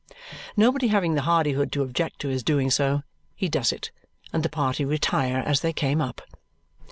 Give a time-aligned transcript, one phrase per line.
[0.57, 3.03] Nobody having the hardihood to object to his doing so,
[3.35, 3.91] he does it,
[4.33, 6.23] and the party retire as they came up.